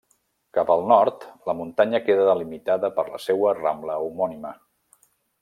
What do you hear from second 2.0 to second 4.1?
queda delimitada per la seua rambla